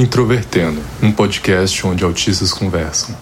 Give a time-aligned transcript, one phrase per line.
[0.00, 3.14] Introvertendo, um podcast onde autistas conversam.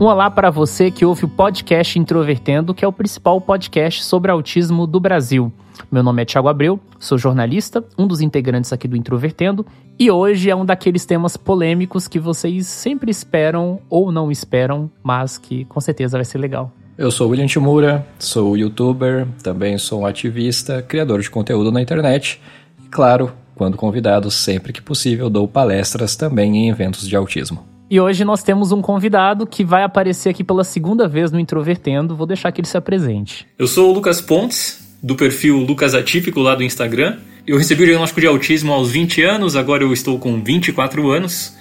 [0.00, 4.30] Um olá para você que ouve o podcast Introvertendo, que é o principal podcast sobre
[4.30, 5.52] autismo do Brasil.
[5.90, 9.66] Meu nome é Thiago Abreu, sou jornalista, um dos integrantes aqui do Introvertendo,
[9.98, 15.36] e hoje é um daqueles temas polêmicos que vocês sempre esperam ou não esperam, mas
[15.36, 16.72] que com certeza vai ser legal.
[16.96, 22.40] Eu sou William Timura, sou youtuber, também sou um ativista, criador de conteúdo na internet
[22.84, 27.66] e, claro, quando convidado, sempre que possível, dou palestras também em eventos de autismo.
[27.90, 32.14] E hoje nós temos um convidado que vai aparecer aqui pela segunda vez no Introvertendo.
[32.14, 33.44] Vou deixar que ele se apresente.
[33.58, 37.18] Eu sou o Lucas Pontes, do perfil Lucas Atípico lá do Instagram.
[37.44, 41.56] Eu recebi o diagnóstico de autismo aos 20 anos, agora eu estou com 24 anos.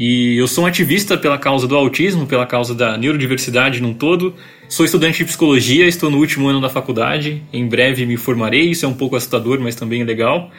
[0.00, 4.32] E eu sou um ativista pela causa do autismo, pela causa da neurodiversidade num todo.
[4.68, 7.42] Sou estudante de psicologia, estou no último ano da faculdade.
[7.52, 10.52] Em breve me formarei, isso é um pouco assustador, mas também legal.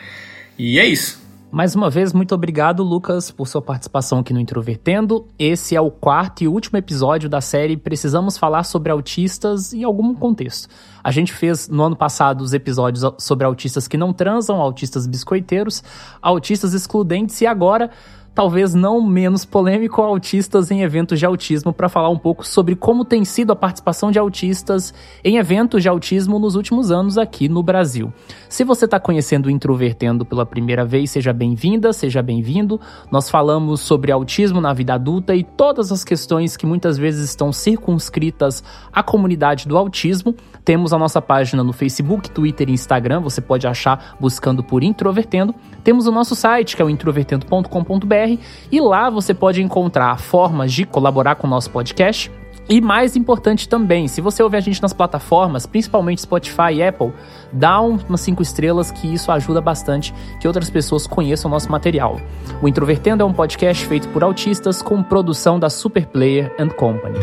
[0.58, 1.30] E é isso.
[1.50, 5.26] Mais uma vez, muito obrigado, Lucas, por sua participação aqui no Introvertendo.
[5.40, 10.14] Esse é o quarto e último episódio da série Precisamos Falar sobre Autistas em algum
[10.14, 10.67] contexto.
[11.04, 15.82] A gente fez no ano passado os episódios sobre autistas que não transam, autistas biscoiteiros,
[16.22, 17.90] autistas excludentes e agora
[18.33, 23.03] talvez não menos polêmico, autistas em eventos de autismo, para falar um pouco sobre como
[23.03, 27.61] tem sido a participação de autistas em eventos de autismo nos últimos anos aqui no
[27.61, 28.13] Brasil.
[28.47, 32.80] Se você está conhecendo o Introvertendo pela primeira vez, seja bem-vinda, seja bem-vindo.
[33.11, 37.52] Nós falamos sobre autismo na vida adulta e todas as questões que muitas vezes estão
[37.52, 40.36] circunscritas à comunidade do autismo.
[40.64, 45.54] Temos a nossa página no Facebook, Twitter e Instagram, você pode achar buscando por Introvertendo.
[45.89, 48.39] Temos o nosso site, que é o introvertendo.com.br,
[48.72, 52.32] e lá você pode encontrar formas de colaborar com o nosso podcast.
[52.70, 57.11] E mais importante também, se você ouve a gente nas plataformas, principalmente Spotify e Apple,
[57.52, 62.22] dá umas 5 estrelas que isso ajuda bastante que outras pessoas conheçam o nosso material.
[62.61, 67.17] O Introvertendo é um podcast feito por autistas com produção da Superplayer and Company.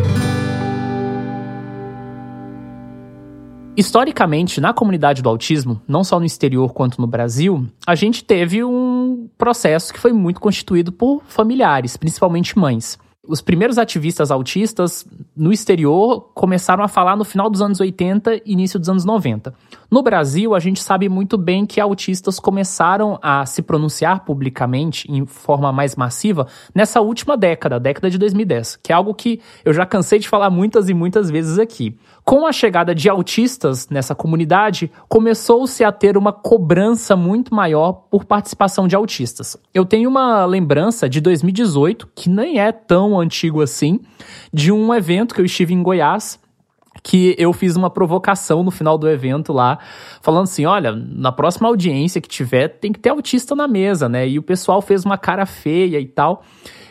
[3.76, 8.64] Historicamente, na comunidade do autismo, não só no exterior quanto no Brasil, a gente teve
[8.64, 12.98] um processo que foi muito constituído por familiares, principalmente mães.
[13.28, 15.06] Os primeiros ativistas autistas
[15.36, 19.52] no exterior começaram a falar no final dos anos 80 e início dos anos 90.
[19.90, 25.24] No Brasil, a gente sabe muito bem que autistas começaram a se pronunciar publicamente em
[25.24, 29.86] forma mais massiva nessa última década, década de 2010, que é algo que eu já
[29.86, 31.96] cansei de falar muitas e muitas vezes aqui.
[32.24, 38.24] Com a chegada de autistas nessa comunidade, começou-se a ter uma cobrança muito maior por
[38.24, 39.56] participação de autistas.
[39.72, 44.00] Eu tenho uma lembrança de 2018, que nem é tão antigo assim,
[44.52, 46.40] de um evento que eu estive em Goiás
[47.06, 49.78] que eu fiz uma provocação no final do evento lá,
[50.20, 54.28] falando assim: olha, na próxima audiência que tiver, tem que ter autista na mesa, né?
[54.28, 56.42] E o pessoal fez uma cara feia e tal.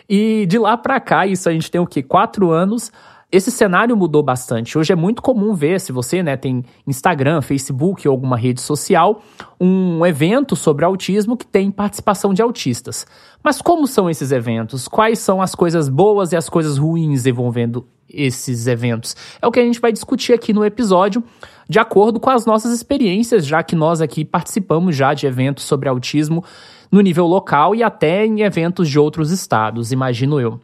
[0.08, 2.02] E de lá pra cá, isso a gente tem o quê?
[2.02, 2.94] Quatro anos.
[3.36, 4.78] Esse cenário mudou bastante.
[4.78, 9.22] Hoje é muito comum ver, se você né, tem Instagram, Facebook ou alguma rede social,
[9.60, 13.06] um evento sobre autismo que tem participação de autistas.
[13.44, 14.88] Mas como são esses eventos?
[14.88, 19.18] Quais são as coisas boas e as coisas ruins envolvendo esses eventos?
[19.42, 21.22] É o que a gente vai discutir aqui no episódio,
[21.68, 25.90] de acordo com as nossas experiências, já que nós aqui participamos já de eventos sobre
[25.90, 26.42] autismo
[26.90, 30.58] no nível local e até em eventos de outros estados, imagino eu.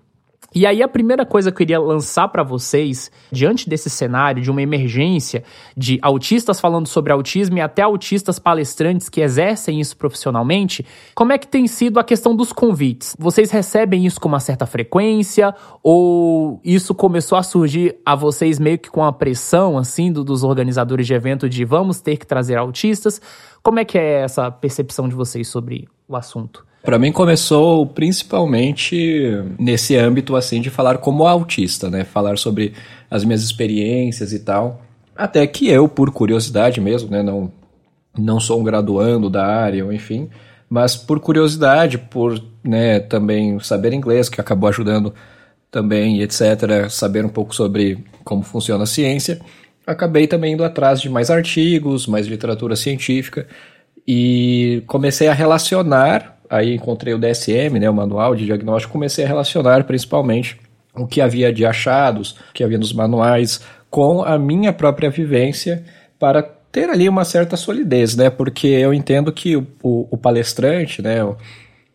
[0.53, 4.51] E aí a primeira coisa que eu queria lançar para vocês, diante desse cenário de
[4.51, 5.45] uma emergência
[5.77, 10.85] de autistas falando sobre autismo e até autistas palestrantes que exercem isso profissionalmente,
[11.15, 13.15] como é que tem sido a questão dos convites?
[13.17, 18.77] Vocês recebem isso com uma certa frequência ou isso começou a surgir a vocês meio
[18.77, 22.57] que com a pressão assim do, dos organizadores de evento de vamos ter que trazer
[22.57, 23.21] autistas?
[23.63, 26.69] Como é que é essa percepção de vocês sobre o assunto?
[26.83, 32.03] Para mim começou principalmente nesse âmbito assim de falar como autista, né?
[32.03, 32.73] Falar sobre
[33.09, 34.81] as minhas experiências e tal.
[35.15, 37.51] Até que eu, por curiosidade mesmo, né, não
[38.17, 40.29] não sou um graduando da área, enfim,
[40.69, 45.13] mas por curiosidade, por né, também saber inglês, que acabou ajudando
[45.69, 49.39] também, etc., saber um pouco sobre como funciona a ciência,
[49.87, 53.47] acabei também indo atrás de mais artigos, mais literatura científica,
[54.05, 59.27] e comecei a relacionar aí encontrei o DSM, né, o manual de diagnóstico, comecei a
[59.27, 60.59] relacionar principalmente
[60.93, 65.83] o que havia de achados, o que havia nos manuais, com a minha própria vivência
[66.19, 68.29] para ter ali uma certa solidez, né?
[68.29, 71.17] Porque eu entendo que o, o, o palestrante, né?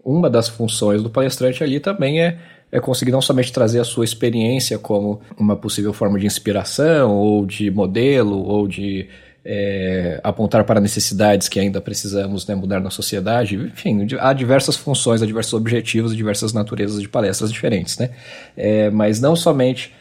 [0.02, 2.38] Uma das funções do palestrante ali também é
[2.70, 7.46] é conseguir não somente trazer a sua experiência como uma possível forma de inspiração, ou
[7.46, 9.08] de modelo, ou de
[9.48, 13.54] é, apontar para necessidades que ainda precisamos né, mudar na sociedade.
[13.54, 17.96] Enfim, há diversas funções, há diversos objetivos, diversas naturezas de palestras diferentes.
[17.96, 18.10] Né?
[18.56, 19.94] É, mas não somente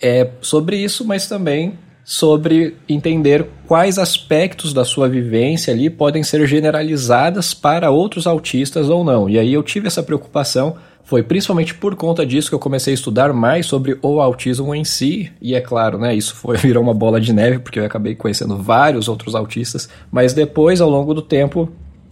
[0.00, 6.46] é sobre isso, mas também sobre entender quais aspectos da sua vivência ali podem ser
[6.46, 9.30] generalizadas para outros autistas ou não.
[9.30, 12.94] E aí eu tive essa preocupação foi principalmente por conta disso que eu comecei a
[12.94, 16.94] estudar mais sobre o autismo em si, e é claro, né, isso foi virou uma
[16.94, 21.22] bola de neve porque eu acabei conhecendo vários outros autistas, mas depois ao longo do
[21.22, 21.68] tempo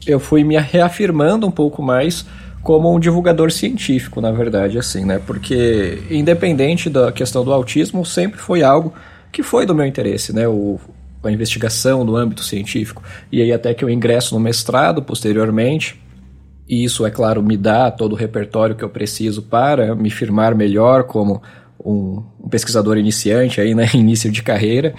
[0.07, 2.25] eu fui me reafirmando um pouco mais
[2.63, 5.19] como um divulgador científico, na verdade, assim, né?
[5.19, 8.93] Porque independente da questão do autismo, sempre foi algo
[9.33, 10.47] que foi do meu interesse, né?
[10.47, 10.79] O,
[11.23, 13.03] a investigação no âmbito científico.
[13.31, 16.01] E aí até que eu ingresso no mestrado posteriormente,
[16.71, 20.55] e isso, é claro, me dá todo o repertório que eu preciso para me firmar
[20.55, 21.43] melhor como
[21.85, 24.95] um, um pesquisador iniciante aí, né, início de carreira.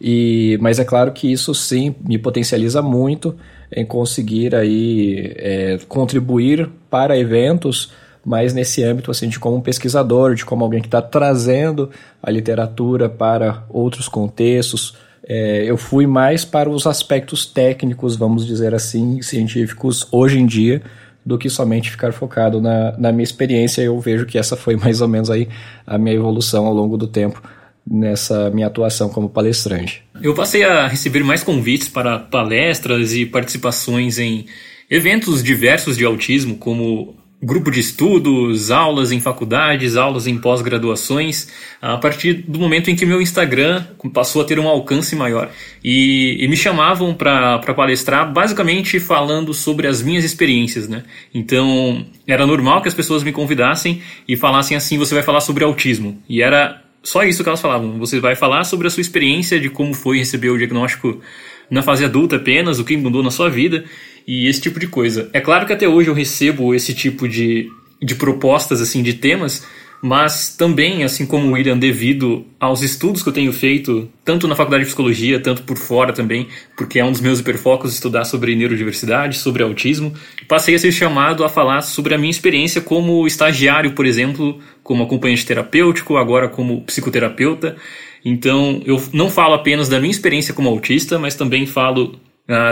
[0.00, 3.36] E, mas é claro que isso sim me potencializa muito
[3.70, 7.92] em conseguir aí é, contribuir para eventos
[8.26, 11.90] mas nesse âmbito assim de como um pesquisador, de como alguém que está trazendo
[12.22, 14.96] a literatura para outros contextos.
[15.26, 20.82] É, eu fui mais para os aspectos técnicos, vamos dizer assim, científicos hoje em dia,
[21.24, 23.82] do que somente ficar focado na, na minha experiência.
[23.82, 25.48] Eu vejo que essa foi mais ou menos aí
[25.86, 27.42] a minha evolução ao longo do tempo
[27.86, 30.02] nessa minha atuação como palestrante.
[30.22, 34.46] Eu passei a receber mais convites para palestras e participações em
[34.90, 41.48] eventos diversos de autismo, como grupo de estudos, aulas em faculdades, aulas em pós-graduações,
[41.80, 45.50] a partir do momento em que meu Instagram passou a ter um alcance maior.
[45.82, 51.04] E, e me chamavam para palestrar, basicamente falando sobre as minhas experiências, né?
[51.34, 55.64] Então, era normal que as pessoas me convidassem e falassem assim: você vai falar sobre
[55.64, 56.22] autismo.
[56.28, 57.98] E era só isso que elas falavam.
[57.98, 61.20] Você vai falar sobre a sua experiência de como foi receber o diagnóstico
[61.70, 63.84] na fase adulta apenas, o que mudou na sua vida
[64.26, 65.28] e esse tipo de coisa.
[65.32, 67.68] É claro que até hoje eu recebo esse tipo de,
[68.00, 69.66] de propostas assim de temas,
[70.06, 74.54] mas também, assim como o William, devido aos estudos que eu tenho feito, tanto na
[74.54, 78.54] faculdade de psicologia, tanto por fora também, porque é um dos meus hiperfocos estudar sobre
[78.54, 80.12] neurodiversidade, sobre autismo,
[80.46, 85.04] passei a ser chamado a falar sobre a minha experiência como estagiário, por exemplo, como
[85.04, 87.74] acompanhante terapêutico, agora como psicoterapeuta.
[88.22, 92.20] Então, eu não falo apenas da minha experiência como autista, mas também falo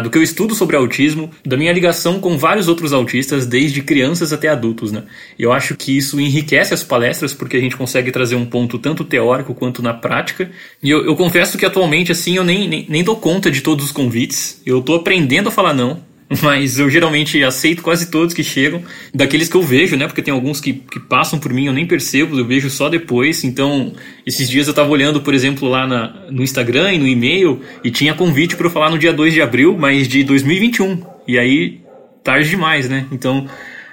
[0.02, 4.32] do que eu estudo sobre autismo, da minha ligação com vários outros autistas, desde crianças
[4.32, 5.04] até adultos, né?
[5.38, 9.02] Eu acho que isso enriquece as palestras porque a gente consegue trazer um ponto tanto
[9.02, 10.50] teórico quanto na prática.
[10.82, 13.86] E eu, eu confesso que atualmente, assim, eu nem, nem, nem dou conta de todos
[13.86, 14.60] os convites.
[14.66, 18.82] Eu tô aprendendo a falar não mas eu geralmente aceito quase todos que chegam,
[19.12, 20.06] daqueles que eu vejo, né?
[20.06, 23.44] Porque tem alguns que, que passam por mim, eu nem percebo, eu vejo só depois.
[23.44, 23.92] Então,
[24.26, 27.90] esses dias eu tava olhando, por exemplo, lá na, no Instagram e no e-mail, e
[27.90, 31.02] tinha convite para eu falar no dia 2 de abril, mas de 2021.
[31.26, 31.80] E aí,
[32.22, 33.06] tarde demais, né?
[33.12, 33.46] Então,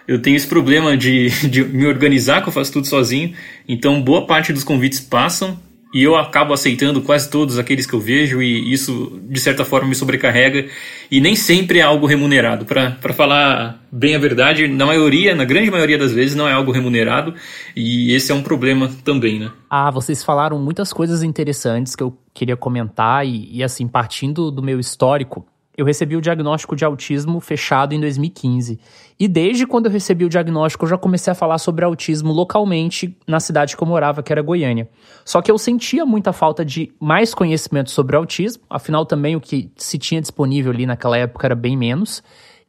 [0.07, 3.33] eu tenho esse problema de, de me organizar, que eu faço tudo sozinho.
[3.68, 5.59] Então, boa parte dos convites passam,
[5.94, 9.89] e eu acabo aceitando quase todos aqueles que eu vejo e isso de certa forma
[9.89, 10.67] me sobrecarrega.
[11.10, 12.65] E nem sempre é algo remunerado.
[12.65, 16.72] Para falar bem a verdade na maioria na grande maioria das vezes não é algo
[16.72, 17.34] remunerado.
[17.75, 19.51] E esse é um problema também né?
[19.69, 23.25] Ah vocês falaram muitas coisas interessantes que eu queria comentar.
[23.25, 25.46] E, e assim partindo do meu histórico
[25.81, 28.79] eu recebi o diagnóstico de autismo fechado em 2015.
[29.17, 33.17] E desde quando eu recebi o diagnóstico, eu já comecei a falar sobre autismo localmente
[33.25, 34.89] na cidade que eu morava, que era Goiânia.
[35.24, 39.71] Só que eu sentia muita falta de mais conhecimento sobre autismo, afinal também o que
[39.77, 42.21] se tinha disponível ali naquela época era bem menos.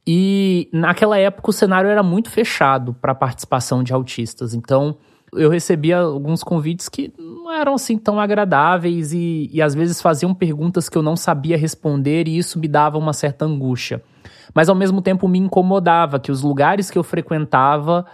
[0.07, 4.55] E naquela época o cenário era muito fechado para a participação de autistas.
[4.55, 4.97] Então,
[5.35, 10.35] eu recebia alguns convites que não eram assim tão agradáveis e, e às vezes faziam
[10.35, 14.03] perguntas que eu não sabia responder e isso me dava uma certa angústia.
[14.55, 18.05] Mas ao mesmo tempo me incomodava que os lugares que eu frequentava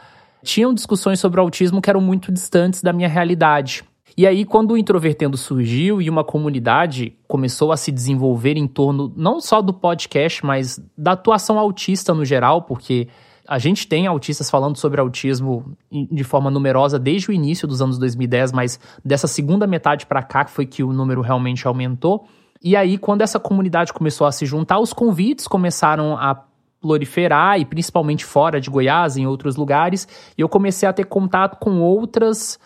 [0.42, 3.84] tinham discussões sobre autismo que eram muito distantes da minha realidade.
[4.16, 9.12] E aí, quando o Introvertendo surgiu e uma comunidade começou a se desenvolver em torno
[9.14, 13.08] não só do podcast, mas da atuação autista no geral, porque
[13.48, 17.98] a gente tem autistas falando sobre autismo de forma numerosa desde o início dos anos
[17.98, 22.26] 2010, mas dessa segunda metade para cá foi que o número realmente aumentou.
[22.62, 26.44] E aí, quando essa comunidade começou a se juntar, os convites começaram a
[26.80, 31.58] proliferar, e principalmente fora de Goiás, em outros lugares, e eu comecei a ter contato
[31.58, 32.58] com outras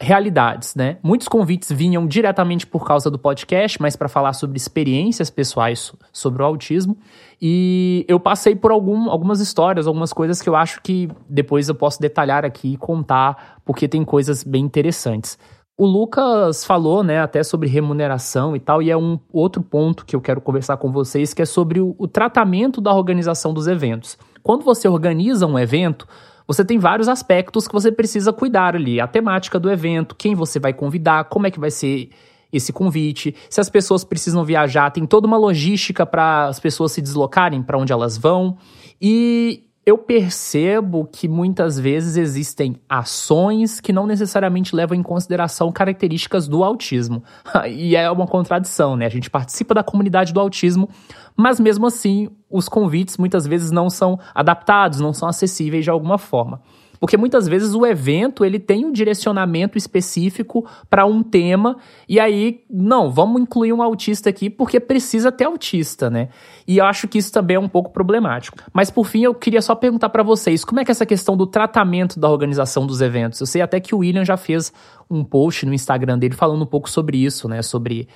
[0.00, 0.96] realidades, né?
[1.02, 6.42] Muitos convites vinham diretamente por causa do podcast, mas para falar sobre experiências pessoais sobre
[6.42, 6.96] o autismo.
[7.40, 11.74] E eu passei por algum, algumas histórias, algumas coisas que eu acho que depois eu
[11.74, 15.38] posso detalhar aqui e contar, porque tem coisas bem interessantes.
[15.76, 20.14] O Lucas falou, né, até sobre remuneração e tal, e é um outro ponto que
[20.14, 24.18] eu quero conversar com vocês, que é sobre o, o tratamento da organização dos eventos.
[24.42, 26.06] Quando você organiza um evento,
[26.50, 29.00] você tem vários aspectos que você precisa cuidar ali.
[29.00, 32.10] A temática do evento, quem você vai convidar, como é que vai ser
[32.52, 37.00] esse convite, se as pessoas precisam viajar, tem toda uma logística para as pessoas se
[37.00, 38.58] deslocarem para onde elas vão.
[39.00, 46.46] E eu percebo que muitas vezes existem ações que não necessariamente levam em consideração características
[46.46, 47.24] do autismo.
[47.68, 49.06] e é uma contradição, né?
[49.06, 50.88] A gente participa da comunidade do autismo,
[51.36, 56.18] mas mesmo assim, os convites muitas vezes não são adaptados, não são acessíveis de alguma
[56.18, 56.62] forma.
[57.00, 62.62] Porque muitas vezes o evento ele tem um direcionamento específico para um tema e aí,
[62.70, 66.28] não, vamos incluir um autista aqui porque precisa ter autista, né?
[66.68, 68.58] E eu acho que isso também é um pouco problemático.
[68.70, 71.34] Mas por fim, eu queria só perguntar para vocês, como é que é essa questão
[71.36, 73.40] do tratamento da organização dos eventos?
[73.40, 74.70] Eu sei até que o William já fez
[75.10, 77.62] um post no Instagram dele falando um pouco sobre isso, né?
[77.62, 78.08] Sobre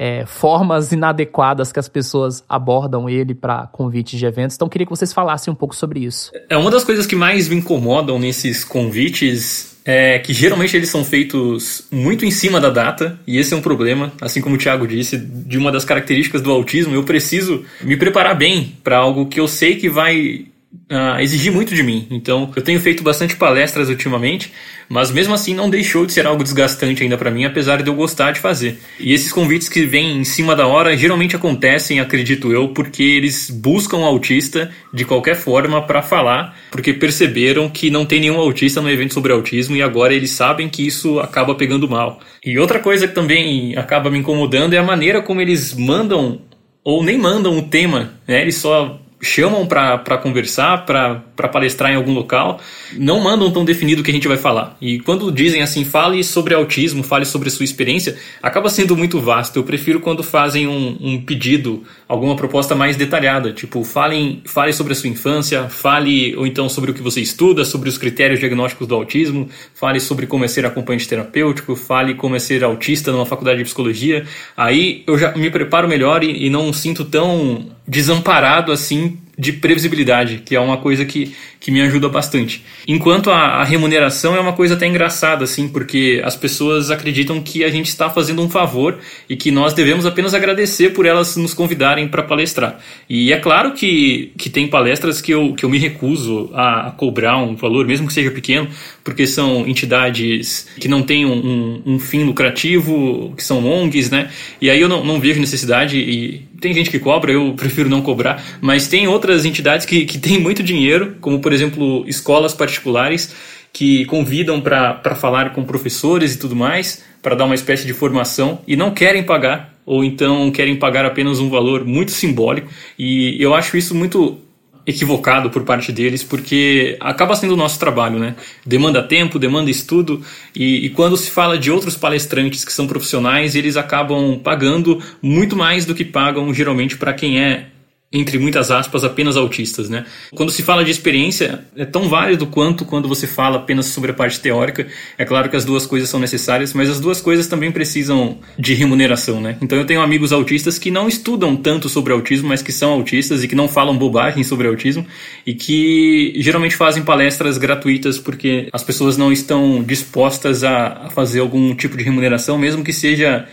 [0.00, 4.56] é, formas inadequadas que as pessoas abordam ele para convites de eventos.
[4.56, 6.32] Então, queria que vocês falassem um pouco sobre isso.
[6.48, 11.04] É uma das coisas que mais me incomodam nesses convites é que geralmente eles são
[11.04, 14.86] feitos muito em cima da data, e esse é um problema, assim como o Thiago
[14.86, 19.40] disse, de uma das características do autismo, eu preciso me preparar bem para algo que
[19.40, 22.06] eu sei que vai uh, exigir muito de mim.
[22.10, 24.52] Então, eu tenho feito bastante palestras ultimamente,
[24.88, 27.94] mas mesmo assim não deixou de ser algo desgastante ainda para mim, apesar de eu
[27.94, 28.78] gostar de fazer.
[28.98, 33.50] E esses convites que vêm em cima da hora geralmente acontecem, acredito eu, porque eles
[33.50, 38.80] buscam o autista de qualquer forma para falar, porque perceberam que não tem nenhum autista
[38.80, 42.20] no evento sobre autismo e agora eles sabem que isso acaba pegando mal.
[42.44, 46.40] E outra coisa que também acaba me incomodando é a maneira como eles mandam
[46.82, 48.40] ou nem mandam o tema, né?
[48.40, 52.60] Eles só chamam para conversar, para palestrar em algum local,
[52.96, 54.76] não mandam tão definido o que a gente vai falar.
[54.80, 59.58] E quando dizem assim, fale sobre autismo, fale sobre sua experiência, acaba sendo muito vasto.
[59.58, 64.94] Eu prefiro quando fazem um, um pedido, alguma proposta mais detalhada, tipo, falem, fale sobre
[64.94, 68.88] a sua infância, fale ou então sobre o que você estuda, sobre os critérios diagnósticos
[68.88, 73.24] do autismo, fale sobre como é ser acompanhante terapêutico, fale como é ser autista numa
[73.24, 74.26] faculdade de psicologia.
[74.56, 80.42] Aí eu já me preparo melhor e, e não sinto tão desamparado assim de previsibilidade,
[80.44, 82.62] que é uma coisa que, que me ajuda bastante.
[82.86, 87.64] Enquanto a, a, remuneração é uma coisa até engraçada, assim, porque as pessoas acreditam que
[87.64, 88.98] a gente está fazendo um favor
[89.30, 92.80] e que nós devemos apenas agradecer por elas nos convidarem para palestrar.
[93.08, 96.90] E é claro que, que tem palestras que eu, que eu me recuso a, a
[96.90, 98.68] cobrar um valor, mesmo que seja pequeno,
[99.02, 104.30] porque são entidades que não têm um, um, um fim lucrativo, que são ONGs, né?
[104.60, 108.02] E aí eu não, não vejo necessidade e tem gente que cobra, eu prefiro não
[108.02, 113.34] cobrar, mas tem outras entidades que, que têm muito dinheiro, como por exemplo escolas particulares
[113.72, 118.60] que convidam para falar com professores e tudo mais, para dar uma espécie de formação
[118.66, 122.68] e não querem pagar, ou então querem pagar apenas um valor muito simbólico.
[122.98, 124.38] E eu acho isso muito
[124.86, 128.34] equivocado por parte deles, porque acaba sendo o nosso trabalho, né?
[128.64, 130.22] Demanda tempo, demanda estudo,
[130.54, 135.56] e, e, quando se fala de outros palestrantes que são profissionais, eles acabam pagando muito
[135.56, 137.66] mais do que pagam geralmente para quem é
[138.12, 140.04] entre muitas aspas, apenas autistas, né?
[140.34, 144.14] Quando se fala de experiência, é tão válido quanto quando você fala apenas sobre a
[144.14, 144.88] parte teórica.
[145.16, 148.74] É claro que as duas coisas são necessárias, mas as duas coisas também precisam de
[148.74, 149.56] remuneração, né?
[149.62, 153.44] Então eu tenho amigos autistas que não estudam tanto sobre autismo, mas que são autistas
[153.44, 155.06] e que não falam bobagem sobre autismo
[155.46, 161.76] e que geralmente fazem palestras gratuitas porque as pessoas não estão dispostas a fazer algum
[161.76, 163.46] tipo de remuneração, mesmo que seja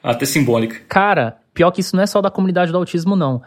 [0.00, 0.76] até simbólica.
[0.88, 3.42] Cara, pior que isso não é só da comunidade do autismo, não.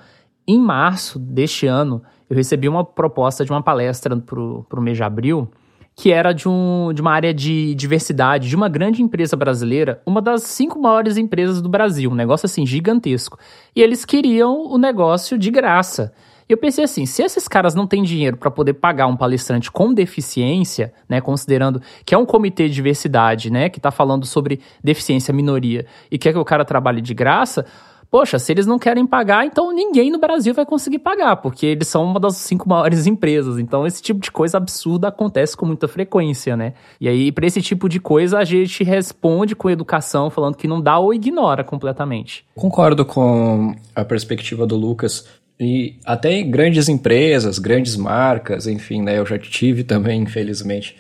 [0.47, 5.03] Em março deste ano, eu recebi uma proposta de uma palestra para o mês de
[5.03, 5.51] abril,
[5.93, 10.21] que era de, um, de uma área de diversidade de uma grande empresa brasileira, uma
[10.21, 13.37] das cinco maiores empresas do Brasil, um negócio assim gigantesco.
[13.75, 16.13] E eles queriam o negócio de graça.
[16.47, 19.69] E eu pensei assim, se esses caras não têm dinheiro para poder pagar um palestrante
[19.69, 24.61] com deficiência, né, considerando que é um comitê de diversidade, né, que está falando sobre
[24.81, 27.65] deficiência minoria e quer que o cara trabalhe de graça,
[28.09, 31.87] Poxa, se eles não querem pagar, então ninguém no Brasil vai conseguir pagar, porque eles
[31.87, 33.59] são uma das cinco maiores empresas.
[33.59, 36.73] Então, esse tipo de coisa absurda acontece com muita frequência, né?
[37.01, 40.81] E aí, para esse tipo de coisa, a gente responde com educação, falando que não
[40.81, 42.45] dá ou ignora completamente.
[42.55, 45.27] Concordo com a perspectiva do Lucas.
[45.59, 49.17] E até grandes empresas, grandes marcas, enfim, né?
[49.17, 50.95] Eu já tive também, infelizmente,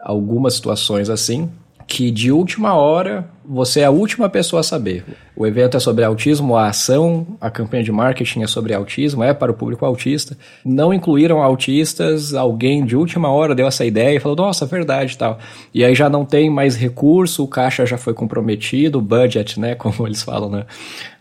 [0.00, 1.48] algumas situações assim,
[1.92, 5.04] que de última hora você é a última pessoa a saber.
[5.36, 9.34] O evento é sobre autismo, a ação, a campanha de marketing é sobre autismo, é
[9.34, 10.34] para o público autista.
[10.64, 15.38] Não incluíram autistas, alguém de última hora deu essa ideia e falou, nossa, verdade tal.
[15.74, 19.74] E aí já não tem mais recurso, o caixa já foi comprometido, o budget, né,
[19.76, 20.64] como eles falam né,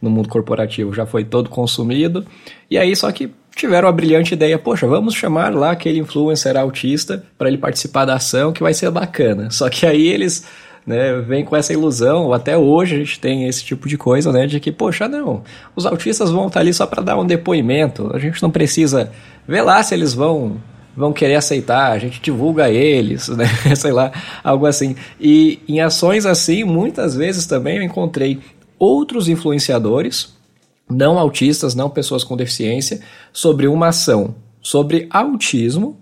[0.02, 2.26] no mundo corporativo, já foi todo consumido.
[2.70, 3.30] E aí só que
[3.62, 8.16] tiveram a brilhante ideia, poxa, vamos chamar lá aquele influencer autista para ele participar da
[8.16, 9.52] ação que vai ser bacana.
[9.52, 10.46] Só que aí eles
[10.84, 14.48] né, vêm com essa ilusão, até hoje a gente tem esse tipo de coisa, né,
[14.48, 15.44] de que, poxa, não,
[15.76, 19.12] os autistas vão estar ali só para dar um depoimento, a gente não precisa
[19.48, 20.58] ver lá se eles vão
[20.94, 24.12] vão querer aceitar, a gente divulga eles, né, sei lá,
[24.44, 24.96] algo assim.
[25.20, 28.40] E em ações assim, muitas vezes também eu encontrei
[28.78, 30.36] outros influenciadores
[30.92, 35.98] não autistas, não pessoas com deficiência, sobre uma ação sobre autismo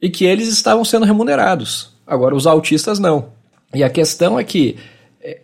[0.00, 1.96] e que eles estavam sendo remunerados.
[2.06, 3.28] Agora, os autistas não.
[3.74, 4.76] E a questão é que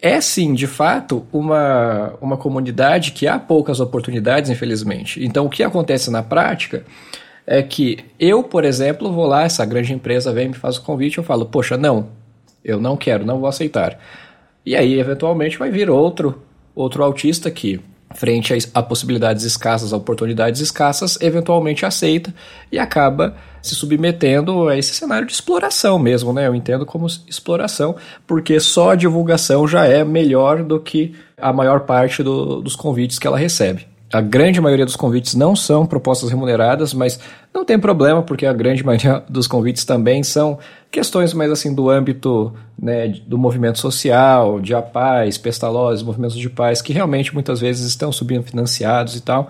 [0.00, 5.24] é sim, de fato, uma, uma comunidade que há poucas oportunidades, infelizmente.
[5.24, 6.84] Então, o que acontece na prática
[7.44, 11.18] é que eu, por exemplo, vou lá, essa grande empresa vem me faz o convite,
[11.18, 12.10] eu falo, poxa, não,
[12.64, 13.98] eu não quero, não vou aceitar.
[14.64, 16.40] E aí, eventualmente, vai vir outro,
[16.76, 17.80] outro autista que
[18.14, 22.34] frente a, possibilidades escassas, a oportunidades escassas, eventualmente aceita
[22.70, 26.46] e acaba se submetendo a esse cenário de exploração mesmo, né?
[26.46, 27.94] Eu entendo como exploração,
[28.26, 33.18] porque só a divulgação já é melhor do que a maior parte do, dos convites
[33.18, 33.91] que ela recebe.
[34.12, 37.18] A grande maioria dos convites não são propostas remuneradas, mas
[37.52, 40.58] não tem problema, porque a grande maioria dos convites também são
[40.90, 46.50] questões mais assim do âmbito né, do movimento social, de a paz, pestalozes, movimentos de
[46.50, 49.48] paz, que realmente muitas vezes estão subfinanciados e tal,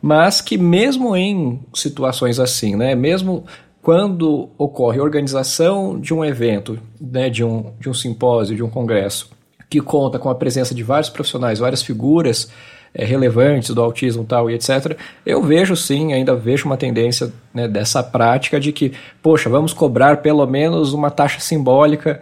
[0.00, 3.44] mas que mesmo em situações assim, né, mesmo
[3.82, 8.70] quando ocorre a organização de um evento, né, de, um, de um simpósio, de um
[8.70, 9.30] congresso,
[9.68, 12.50] que conta com a presença de vários profissionais, várias figuras,
[12.94, 17.68] é, relevantes do autismo tal e etc., eu vejo sim, ainda vejo uma tendência né,
[17.68, 22.20] dessa prática de que, poxa, vamos cobrar pelo menos uma taxa simbólica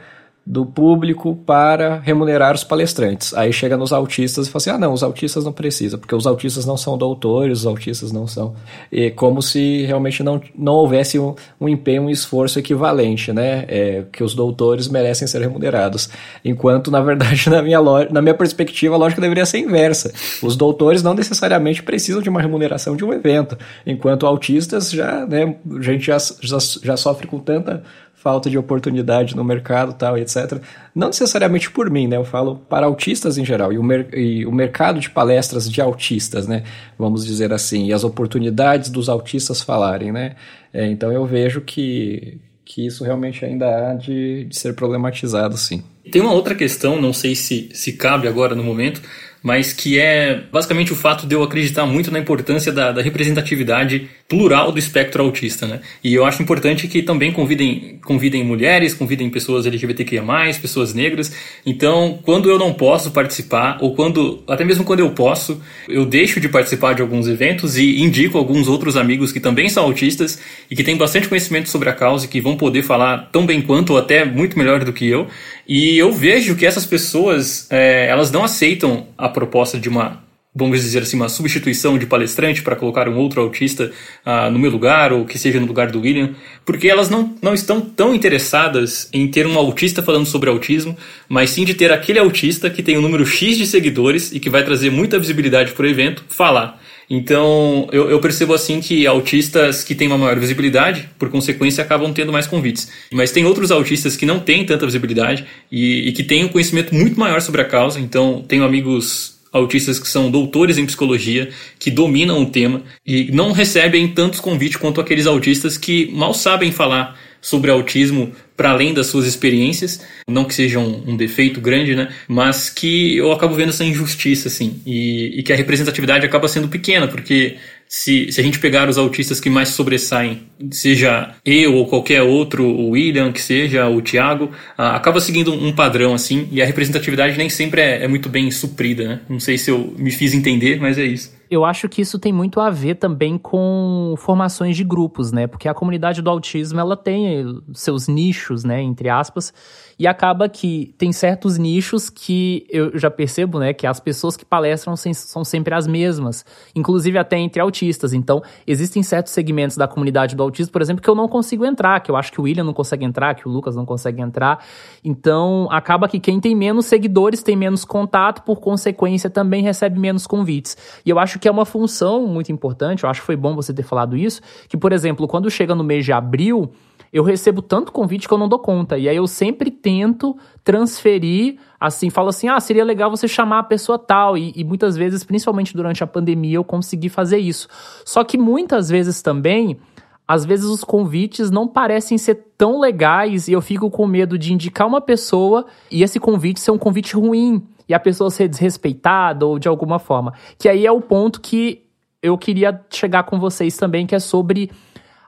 [0.51, 3.35] do público para remunerar os palestrantes.
[3.35, 6.27] Aí chega nos autistas e fala assim: ah, não, os autistas não precisam, porque os
[6.27, 8.55] autistas não são doutores, os autistas não são.
[8.91, 13.67] E como se realmente não, não houvesse um, um empenho, um esforço equivalente, né?
[13.69, 16.09] É, que os doutores merecem ser remunerados.
[16.43, 20.11] Enquanto, na verdade, na minha, na minha perspectiva, a lógica deveria ser inversa.
[20.43, 25.57] Os doutores não necessariamente precisam de uma remuneração de um evento, enquanto autistas já, né,
[25.79, 27.83] a gente já, já, já sofre com tanta
[28.29, 30.61] falta de oportunidade no mercado tal, etc.
[30.95, 32.17] Não necessariamente por mim, né?
[32.17, 33.83] Eu falo para autistas em geral e o,
[34.15, 36.63] e o mercado de palestras de autistas, né?
[36.99, 40.37] Vamos dizer assim, e as oportunidades dos autistas falarem, né?
[40.75, 42.37] É, então eu vejo que,
[42.67, 45.83] que isso realmente ainda há de, de ser problematizado, sim.
[46.13, 49.01] Tem uma outra questão, não sei se, se cabe agora no momento,
[49.43, 54.09] mas que é basicamente o fato de eu acreditar muito na importância da, da, representatividade
[54.29, 55.81] plural do espectro autista, né?
[56.03, 60.23] E eu acho importante que também convidem, convidem mulheres, convidem pessoas LGBTQIA+,
[60.61, 61.33] pessoas negras.
[61.65, 66.41] Então, quando eu não posso participar, ou quando, até mesmo quando eu posso, eu deixo
[66.41, 70.39] de participar de alguns eventos e indico alguns outros amigos que também são autistas
[70.71, 73.63] e que têm bastante conhecimento sobre a causa e que vão poder falar tão bem
[73.63, 75.27] quanto ou até muito melhor do que eu.
[75.69, 80.81] E eu vejo que essas pessoas, é, elas não aceitam a proposta de uma, vamos
[80.81, 83.93] dizer assim, uma substituição de palestrante para colocar um outro autista
[84.25, 87.53] uh, no meu lugar ou que seja no lugar do William, porque elas não, não
[87.53, 90.97] estão tão interessadas em ter um autista falando sobre autismo,
[91.29, 94.49] mas sim de ter aquele autista que tem um número X de seguidores e que
[94.49, 96.81] vai trazer muita visibilidade para o evento falar.
[97.11, 102.13] Então, eu, eu, percebo assim que autistas que têm uma maior visibilidade, por consequência, acabam
[102.13, 102.91] tendo mais convites.
[103.13, 106.95] Mas tem outros autistas que não têm tanta visibilidade e, e que têm um conhecimento
[106.95, 107.99] muito maior sobre a causa.
[107.99, 113.53] Então, tenho amigos autistas que são doutores em psicologia, que dominam o tema e não
[113.53, 119.07] recebem tantos convites quanto aqueles autistas que mal sabem falar sobre autismo para além das
[119.07, 122.09] suas experiências, não que seja um, um, defeito grande, né?
[122.27, 126.67] Mas que eu acabo vendo essa injustiça, assim, e, e que a representatividade acaba sendo
[126.67, 127.57] pequena, porque
[127.89, 130.43] se, se a gente pegar os autistas que mais sobressaem,
[130.73, 136.13] seja eu ou qualquer outro, o William, que seja, o Thiago, acaba seguindo um padrão,
[136.13, 139.21] assim, e a representatividade nem sempre é, é muito bem suprida, né?
[139.29, 141.39] Não sei se eu me fiz entender, mas é isso.
[141.51, 145.47] Eu acho que isso tem muito a ver também com formações de grupos, né?
[145.47, 149.53] Porque a comunidade do autismo, ela tem seus nichos, né, entre aspas,
[149.99, 154.45] e acaba que tem certos nichos que eu já percebo, né, que as pessoas que
[154.45, 158.13] palestram são sempre as mesmas, inclusive até entre autistas.
[158.13, 162.01] Então, existem certos segmentos da comunidade do autismo, por exemplo, que eu não consigo entrar,
[162.01, 164.65] que eu acho que o William não consegue entrar, que o Lucas não consegue entrar.
[165.05, 170.27] Então, acaba que quem tem menos seguidores tem menos contato, por consequência, também recebe menos
[170.27, 170.77] convites.
[171.05, 173.73] E eu acho que é uma função muito importante, eu acho que foi bom você
[173.75, 176.71] ter falado isso, que, por exemplo, quando chega no mês de abril,
[177.13, 178.99] eu recebo tanto convite que eu não dou conta.
[178.99, 183.63] E aí eu sempre tento transferir, assim, falo assim, ah, seria legal você chamar a
[183.63, 184.37] pessoa tal.
[184.37, 187.69] E, e, muitas vezes, principalmente durante a pandemia, eu consegui fazer isso.
[188.05, 189.79] Só que muitas vezes também,
[190.27, 194.53] às vezes os convites não parecem ser tão legais e eu fico com medo de
[194.53, 197.67] indicar uma pessoa e esse convite ser um convite ruim.
[197.89, 200.35] E a pessoa ser desrespeitada ou de alguma forma.
[200.59, 201.87] Que aí é o ponto que
[202.23, 204.71] eu queria chegar com vocês também, que é sobre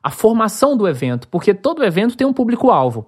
[0.02, 3.06] a formação do evento, porque todo evento tem um público-alvo.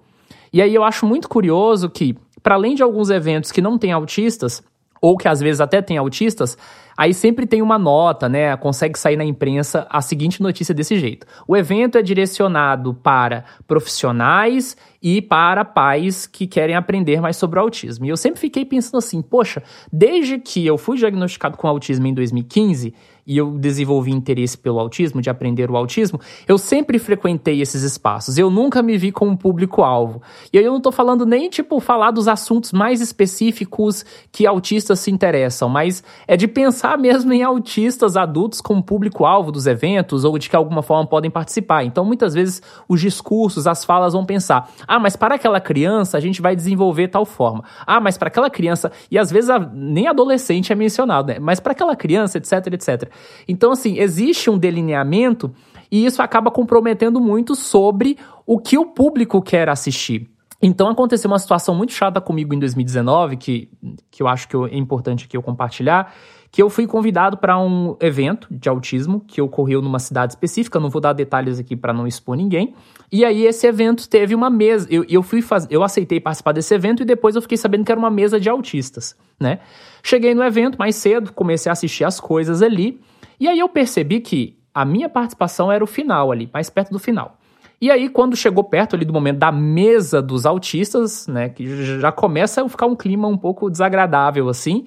[0.51, 3.91] E aí eu acho muito curioso que, para além de alguns eventos que não têm
[3.91, 4.61] autistas,
[5.03, 6.57] ou que às vezes até tem autistas,
[6.95, 8.55] aí sempre tem uma nota, né?
[8.55, 14.77] Consegue sair na imprensa a seguinte notícia desse jeito: o evento é direcionado para profissionais
[15.01, 18.05] e para pais que querem aprender mais sobre o autismo.
[18.05, 22.13] E eu sempre fiquei pensando assim, poxa, desde que eu fui diagnosticado com autismo em
[22.13, 22.93] 2015
[23.25, 28.37] e eu desenvolvi interesse pelo autismo, de aprender o autismo, eu sempre frequentei esses espaços.
[28.37, 30.21] Eu nunca me vi como público-alvo.
[30.51, 34.99] E aí eu não estou falando nem, tipo, falar dos assuntos mais específicos que autistas
[34.99, 40.37] se interessam, mas é de pensar mesmo em autistas adultos como público-alvo dos eventos ou
[40.37, 41.83] de que alguma forma podem participar.
[41.83, 46.19] Então, muitas vezes, os discursos, as falas vão pensar: ah, mas para aquela criança a
[46.19, 47.63] gente vai desenvolver tal forma.
[47.85, 51.39] Ah, mas para aquela criança, e às vezes a, nem adolescente é mencionado, né?
[51.39, 53.12] Mas para aquela criança, etc, etc.
[53.47, 55.53] Então, assim, existe um delineamento
[55.91, 60.32] e isso acaba comprometendo muito sobre o que o público quer assistir.
[60.65, 63.69] Então aconteceu uma situação muito chata comigo em 2019, que,
[64.09, 66.15] que eu acho que é importante aqui eu compartilhar,
[66.49, 70.89] que eu fui convidado para um evento de autismo que ocorreu numa cidade específica, não
[70.89, 72.73] vou dar detalhes aqui para não expor ninguém.
[73.11, 76.73] E aí esse evento teve uma mesa, eu, eu fui faz, eu aceitei participar desse
[76.73, 79.59] evento e depois eu fiquei sabendo que era uma mesa de autistas, né?
[80.01, 83.01] Cheguei no evento mais cedo, comecei a assistir as coisas ali.
[83.37, 86.99] E aí eu percebi que a minha participação era o final ali, mais perto do
[86.99, 87.37] final.
[87.83, 92.13] E aí, quando chegou perto ali do momento da mesa dos autistas, né, que já
[92.13, 94.85] começa a ficar um clima um pouco desagradável assim,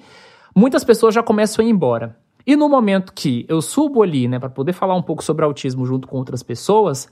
[0.55, 2.17] muitas pessoas já começam a ir embora.
[2.43, 5.85] E no momento que eu subo ali, né, para poder falar um pouco sobre autismo
[5.85, 7.07] junto com outras pessoas,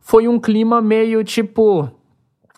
[0.00, 1.90] foi um clima meio tipo,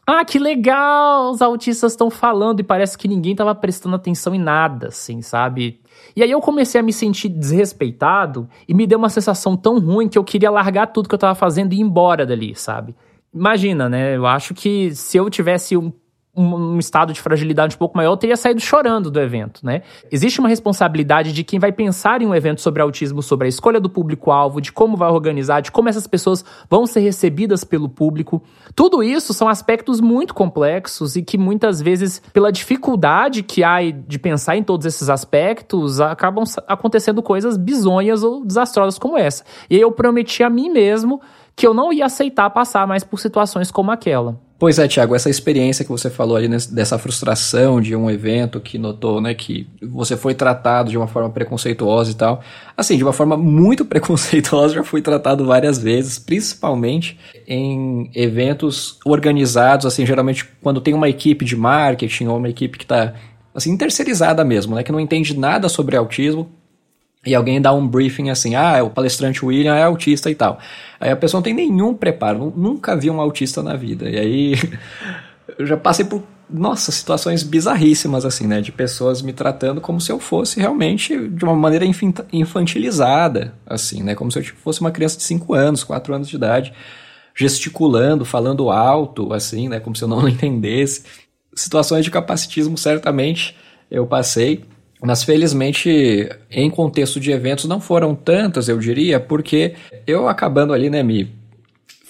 [0.07, 4.39] ah, que legal, os autistas estão falando e parece que ninguém estava prestando atenção em
[4.39, 5.81] nada, assim, sabe?
[6.15, 10.09] E aí eu comecei a me sentir desrespeitado e me deu uma sensação tão ruim
[10.09, 12.95] que eu queria largar tudo que eu tava fazendo e ir embora dali, sabe?
[13.33, 14.17] Imagina, né?
[14.17, 15.93] Eu acho que se eu tivesse um
[16.41, 19.83] um, estado de fragilidade um pouco maior, teria saído chorando do evento, né?
[20.11, 23.81] Existe uma responsabilidade de quem vai pensar em um evento sobre autismo, sobre a escolha
[23.81, 28.43] do público-alvo, de como vai organizar, de como essas pessoas vão ser recebidas pelo público.
[28.75, 34.19] Tudo isso são aspectos muito complexos e que muitas vezes, pela dificuldade que há de
[34.19, 39.45] pensar em todos esses aspectos, acabam acontecendo coisas bizonhas ou desastrosas como essa.
[39.69, 41.21] E eu prometi a mim mesmo
[41.57, 44.41] que eu não ia aceitar passar mais por situações como aquela.
[44.61, 48.61] Pois é, Tiago, essa experiência que você falou ali nesse, dessa frustração de um evento
[48.61, 52.43] que notou, né, que você foi tratado de uma forma preconceituosa e tal.
[52.77, 57.19] Assim, de uma forma muito preconceituosa, já fui tratado várias vezes, principalmente
[57.49, 62.85] em eventos organizados, assim, geralmente quando tem uma equipe de marketing ou uma equipe que
[62.85, 63.15] está
[63.55, 66.53] assim, terceirizada mesmo, né, que não entende nada sobre autismo,
[67.25, 70.59] e alguém dá um briefing assim, ah, o palestrante William é autista e tal.
[70.99, 74.09] Aí a pessoa não tem nenhum preparo, nunca vi um autista na vida.
[74.09, 74.55] E aí
[75.59, 80.11] eu já passei por, nossa, situações bizarríssimas assim, né, de pessoas me tratando como se
[80.11, 81.85] eu fosse realmente de uma maneira
[82.33, 86.29] infantilizada, assim, né, como se eu tipo, fosse uma criança de 5 anos, 4 anos
[86.29, 86.73] de idade,
[87.35, 91.05] gesticulando, falando alto, assim, né, como se eu não entendesse.
[91.55, 93.55] Situações de capacitismo certamente
[93.91, 94.65] eu passei
[95.03, 99.75] mas felizmente, em contexto de eventos, não foram tantas, eu diria, porque
[100.07, 101.41] eu acabando ali, né, me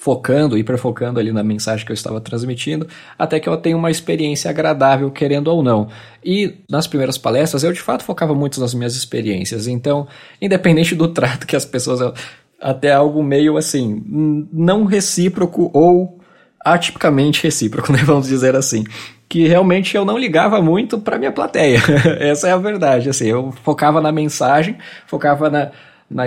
[0.01, 2.87] focando, hiperfocando ali na mensagem que eu estava transmitindo,
[3.19, 5.89] até que eu tenha uma experiência agradável, querendo ou não.
[6.25, 10.07] E nas primeiras palestras, eu de fato focava muito nas minhas experiências, então,
[10.41, 12.13] independente do trato que as pessoas.
[12.59, 14.03] Até algo meio assim,
[14.51, 16.19] não recíproco ou
[16.63, 18.83] atipicamente recíproco, né, vamos dizer assim.
[19.31, 21.79] Que realmente eu não ligava muito para minha plateia.
[22.19, 23.09] Essa é a verdade.
[23.09, 25.71] Assim, eu focava na mensagem, focava na,
[26.09, 26.23] na,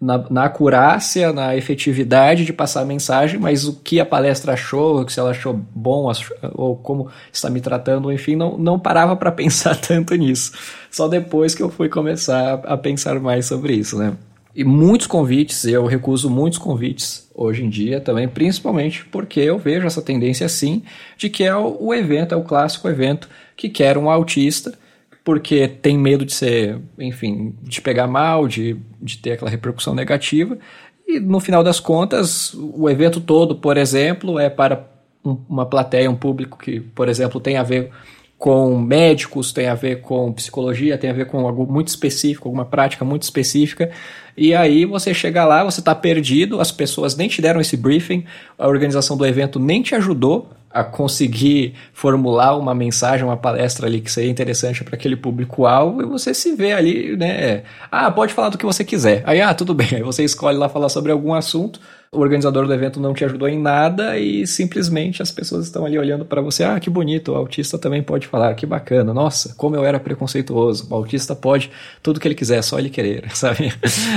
[0.00, 5.06] na, na, acurácia, na efetividade de passar a mensagem, mas o que a palestra achou,
[5.10, 6.10] se ela achou bom
[6.54, 10.52] ou como está me tratando, enfim, não, não parava para pensar tanto nisso.
[10.90, 14.14] Só depois que eu fui começar a pensar mais sobre isso, né?
[14.58, 19.86] E muitos convites, eu recuso muitos convites hoje em dia também, principalmente porque eu vejo
[19.86, 20.82] essa tendência assim,
[21.16, 24.76] de que é o, evento, é o clássico evento que quer um autista,
[25.22, 30.58] porque tem medo de ser, enfim, de pegar mal, de, de ter aquela repercussão negativa.
[31.06, 34.84] E no final das contas, o evento todo, por exemplo, é para
[35.24, 37.92] um, uma plateia, um público que, por exemplo, tem a ver
[38.38, 42.64] com médicos, tem a ver com psicologia, tem a ver com algo muito específico, alguma
[42.64, 43.90] prática muito específica.
[44.36, 48.24] E aí você chega lá, você está perdido, as pessoas nem te deram esse briefing,
[48.56, 50.48] a organização do evento nem te ajudou
[50.78, 56.06] a conseguir formular uma mensagem, uma palestra ali que seria interessante para aquele público-alvo, e
[56.06, 57.62] você se vê ali, né?
[57.90, 59.22] Ah, pode falar do que você quiser.
[59.26, 59.88] Aí, ah, tudo bem.
[59.92, 63.48] Aí você escolhe lá falar sobre algum assunto, o organizador do evento não te ajudou
[63.48, 66.64] em nada e simplesmente as pessoas estão ali olhando para você.
[66.64, 69.12] Ah, que bonito, o autista também pode falar, que bacana.
[69.12, 70.86] Nossa, como eu era preconceituoso.
[70.90, 71.70] O autista pode
[72.02, 73.72] tudo que ele quiser, só ele querer, sabe?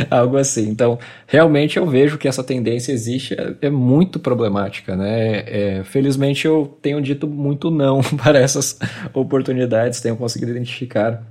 [0.10, 0.69] Algo assim.
[0.69, 0.97] Então,
[1.28, 5.43] realmente eu vejo que essa tendência existe, é, é muito problemática, né?
[5.45, 8.78] É, felizmente eu tenho dito muito não para essas
[9.14, 11.24] oportunidades, tenho conseguido identificar,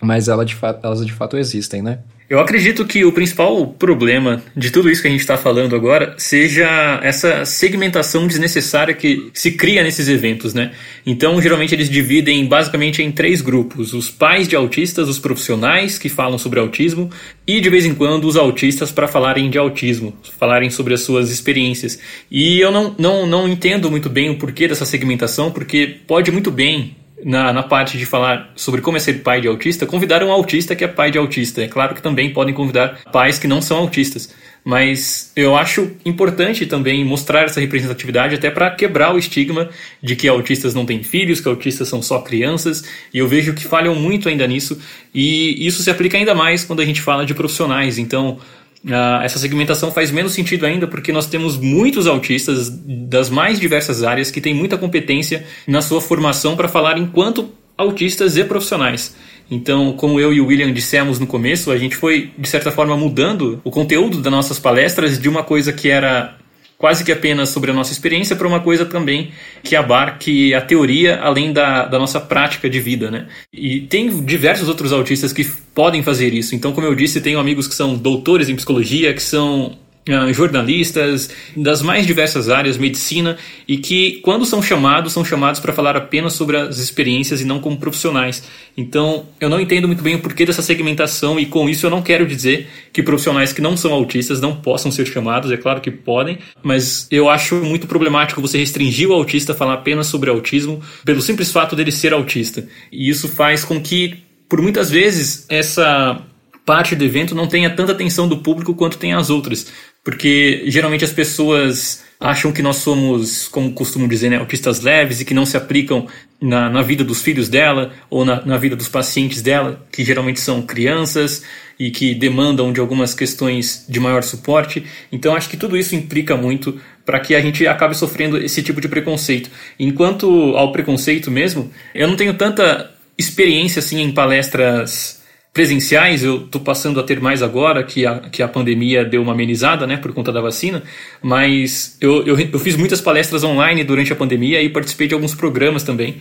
[0.00, 2.00] mas ela de elas de fato existem, né?
[2.28, 6.12] Eu acredito que o principal problema de tudo isso que a gente está falando agora
[6.18, 10.72] seja essa segmentação desnecessária que se cria nesses eventos, né?
[11.06, 16.08] Então, geralmente eles dividem basicamente em três grupos: os pais de autistas, os profissionais que
[16.08, 17.08] falam sobre autismo
[17.46, 21.30] e de vez em quando os autistas para falarem de autismo, falarem sobre as suas
[21.30, 21.96] experiências.
[22.28, 26.50] E eu não, não, não entendo muito bem o porquê dessa segmentação, porque pode muito
[26.50, 30.30] bem na, na parte de falar sobre como é ser pai de autista, convidar um
[30.30, 31.62] autista que é pai de autista.
[31.62, 34.32] É claro que também podem convidar pais que não são autistas.
[34.64, 39.70] Mas eu acho importante também mostrar essa representatividade até para quebrar o estigma
[40.02, 43.62] de que autistas não têm filhos, que autistas são só crianças, e eu vejo que
[43.62, 44.76] falham muito ainda nisso,
[45.14, 47.96] e isso se aplica ainda mais quando a gente fala de profissionais.
[47.96, 48.40] Então,
[48.84, 54.04] Uh, essa segmentação faz menos sentido ainda porque nós temos muitos autistas das mais diversas
[54.04, 59.16] áreas que têm muita competência na sua formação para falar enquanto autistas e profissionais.
[59.50, 62.96] Então, como eu e o William dissemos no começo, a gente foi, de certa forma,
[62.96, 66.36] mudando o conteúdo das nossas palestras de uma coisa que era
[66.78, 69.30] quase que apenas sobre a nossa experiência para uma coisa também
[69.62, 73.26] que abarque a teoria além da, da nossa prática de vida, né?
[73.52, 76.54] E tem diversos outros autistas que podem fazer isso.
[76.54, 81.30] Então, como eu disse, tenho amigos que são doutores em psicologia, que são ah, jornalistas
[81.56, 86.34] das mais diversas áreas, medicina, e que, quando são chamados, são chamados para falar apenas
[86.34, 88.44] sobre as experiências e não como profissionais.
[88.76, 92.02] Então, eu não entendo muito bem o porquê dessa segmentação, e com isso eu não
[92.02, 95.90] quero dizer que profissionais que não são autistas não possam ser chamados, é claro que
[95.90, 100.80] podem, mas eu acho muito problemático você restringir o autista a falar apenas sobre autismo
[101.04, 102.66] pelo simples fato dele ser autista.
[102.92, 106.22] E isso faz com que, por muitas vezes, essa
[106.66, 109.72] parte do evento não tenha tanta atenção do público quanto tem as outras.
[110.06, 115.24] Porque geralmente as pessoas acham que nós somos, como costumam dizer, né, autistas leves e
[115.24, 116.06] que não se aplicam
[116.40, 120.38] na, na vida dos filhos dela ou na, na vida dos pacientes dela, que geralmente
[120.38, 121.42] são crianças
[121.76, 124.86] e que demandam de algumas questões de maior suporte.
[125.10, 128.80] Então acho que tudo isso implica muito para que a gente acabe sofrendo esse tipo
[128.80, 129.50] de preconceito.
[129.76, 135.15] Enquanto ao preconceito mesmo, eu não tenho tanta experiência assim em palestras
[135.56, 139.32] presenciais eu estou passando a ter mais agora que a, que a pandemia deu uma
[139.32, 140.82] amenizada, né, por conta da vacina,
[141.22, 145.34] mas eu, eu, eu fiz muitas palestras online durante a pandemia e participei de alguns
[145.34, 146.16] programas também.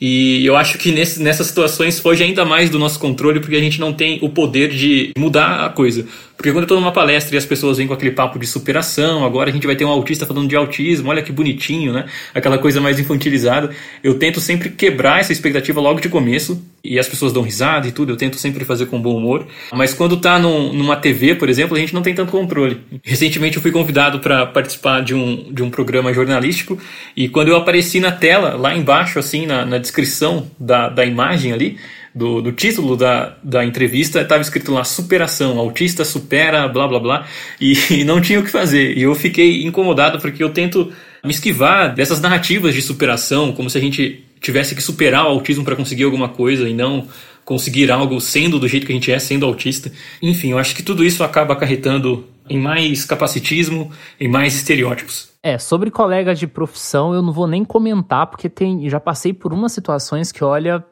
[0.00, 3.60] E eu acho que nesse, nessas situações foge ainda mais do nosso controle porque a
[3.60, 6.04] gente não tem o poder de mudar a coisa.
[6.42, 9.24] Porque quando eu estou numa palestra e as pessoas vêm com aquele papo de superação,
[9.24, 12.06] agora a gente vai ter um autista falando de autismo, olha que bonitinho, né?
[12.34, 13.70] Aquela coisa mais infantilizada.
[14.02, 17.92] Eu tento sempre quebrar essa expectativa logo de começo e as pessoas dão risada e
[17.92, 19.46] tudo, eu tento sempre fazer com bom humor.
[19.72, 22.80] Mas quando tá num, numa TV, por exemplo, a gente não tem tanto controle.
[23.04, 26.76] Recentemente eu fui convidado para participar de um, de um programa jornalístico
[27.16, 31.52] e quando eu apareci na tela, lá embaixo, assim, na, na descrição da, da imagem
[31.52, 31.78] ali,
[32.14, 37.26] do, do título da, da entrevista estava escrito lá superação, autista supera, blá blá blá,
[37.60, 38.96] e, e não tinha o que fazer.
[38.96, 40.92] E eu fiquei incomodado porque eu tento
[41.24, 45.64] me esquivar dessas narrativas de superação, como se a gente tivesse que superar o autismo
[45.64, 47.06] para conseguir alguma coisa e não
[47.44, 49.90] conseguir algo sendo do jeito que a gente é, sendo autista.
[50.20, 55.30] Enfim, eu acho que tudo isso acaba acarretando em mais capacitismo, em mais estereótipos.
[55.42, 59.52] É, sobre colegas de profissão eu não vou nem comentar, porque tem, já passei por
[59.52, 60.84] umas situações que, olha,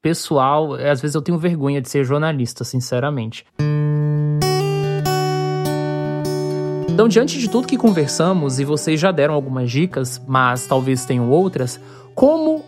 [0.00, 3.44] pessoal, às vezes eu tenho vergonha de ser jornalista, sinceramente.
[6.88, 11.30] Então, diante de tudo que conversamos, e vocês já deram algumas dicas, mas talvez tenham
[11.30, 11.80] outras,
[12.14, 12.64] como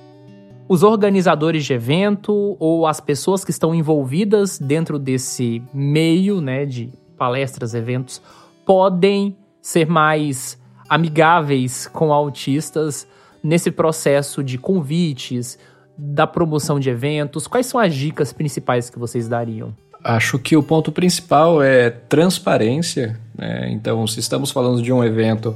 [0.68, 6.92] os organizadores de evento ou as pessoas que estão envolvidas dentro desse meio, né, de
[7.18, 8.22] palestras, eventos,
[8.64, 10.56] podem ser mais
[10.88, 13.06] amigáveis com autistas
[13.42, 15.58] nesse processo de convites,
[16.00, 17.46] da promoção de eventos?
[17.46, 19.74] Quais são as dicas principais que vocês dariam?
[20.02, 23.20] Acho que o ponto principal é transparência.
[23.36, 23.70] Né?
[23.70, 25.54] Então, se estamos falando de um evento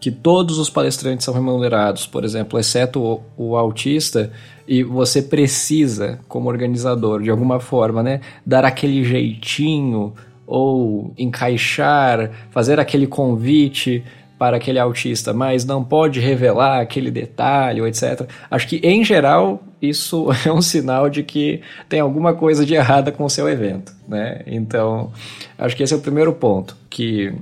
[0.00, 4.30] que todos os palestrantes são remunerados, por exemplo, exceto o, o, autista,
[4.68, 10.12] e você precisa, como organizador, de alguma forma, né, dar aquele jeitinho
[10.46, 14.04] ou encaixar, fazer aquele convite
[14.38, 18.28] para aquele autista, mas não pode revelar aquele detalhe, etc.
[18.50, 23.12] Acho que, em geral, isso é um sinal de que tem alguma coisa de errada
[23.12, 24.42] com o seu evento, né?
[24.46, 25.12] Então,
[25.58, 27.32] acho que esse é o primeiro ponto, que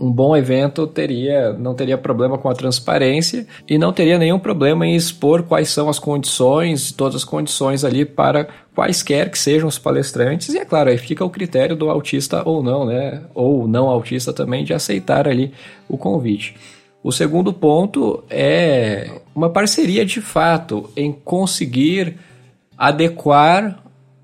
[0.00, 4.86] um bom evento teria não teria problema com a transparência e não teria nenhum problema
[4.86, 8.48] em expor quais são as condições, todas as condições ali para
[8.78, 10.54] quaisquer que sejam os palestrantes.
[10.54, 13.22] E é claro, aí fica o critério do autista ou não, né?
[13.34, 15.52] Ou não autista também de aceitar ali
[15.88, 16.54] o convite.
[17.02, 22.18] O segundo ponto é uma parceria de fato em conseguir
[22.76, 23.82] adequar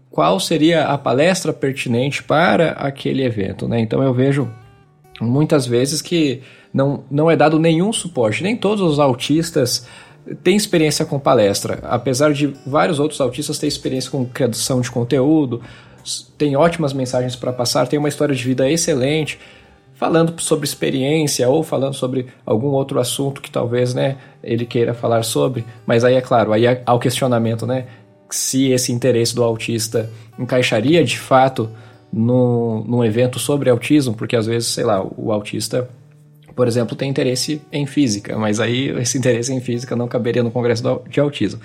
[0.09, 3.81] qual seria a palestra pertinente para aquele evento, né?
[3.81, 4.49] Então eu vejo
[5.21, 8.45] muitas vezes que não, não é dado nenhum suporte.
[8.45, 9.89] Nem todos os autistas
[10.43, 15.61] têm experiência com palestra, apesar de vários outros autistas terem experiência com criação de conteúdo,
[16.37, 19.39] tem ótimas mensagens para passar, tem uma história de vida excelente,
[19.95, 25.23] falando sobre experiência ou falando sobre algum outro assunto que talvez né, ele queira falar
[25.23, 25.65] sobre.
[25.87, 27.87] Mas aí é claro, aí há o questionamento, né?
[28.31, 31.71] Se esse interesse do autista encaixaria de fato
[32.13, 35.89] no, num evento sobre autismo, porque às vezes, sei lá, o autista,
[36.55, 40.51] por exemplo, tem interesse em física, mas aí esse interesse em física não caberia no
[40.51, 41.61] congresso de autismo.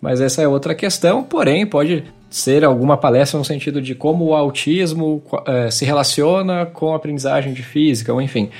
[0.00, 4.34] Mas essa é outra questão, porém, pode ser alguma palestra no sentido de como o
[4.34, 8.50] autismo é, se relaciona com a aprendizagem de física, ou enfim.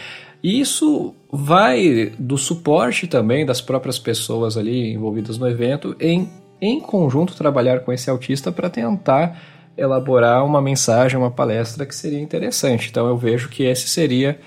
[0.43, 6.29] Isso vai do suporte também das próprias pessoas ali envolvidas no evento em,
[6.61, 9.41] em conjunto trabalhar com esse autista para tentar
[9.77, 12.89] elaborar uma mensagem, uma palestra que seria interessante.
[12.91, 14.39] Então eu vejo que esse seria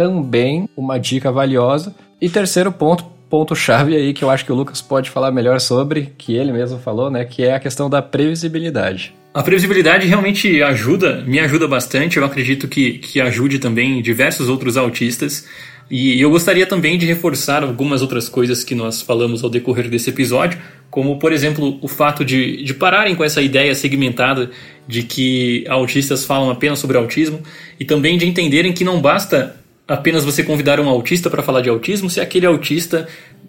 [0.00, 1.94] também uma dica valiosa.
[2.18, 5.60] E terceiro ponto, ponto chave aí que eu acho que o Lucas pode falar melhor
[5.60, 9.12] sobre, que ele mesmo falou, né, que é a questão da previsibilidade.
[9.34, 12.16] A previsibilidade realmente ajuda, me ajuda bastante.
[12.16, 15.46] Eu acredito que, que ajude também diversos outros autistas.
[15.90, 20.08] E eu gostaria também de reforçar algumas outras coisas que nós falamos ao decorrer desse
[20.08, 20.58] episódio,
[20.88, 24.50] como, por exemplo, o fato de, de pararem com essa ideia segmentada
[24.88, 27.40] de que autistas falam apenas sobre autismo
[27.78, 29.60] e também de entenderem que não basta
[29.90, 33.08] apenas você convidar um autista para falar de autismo se aquele autista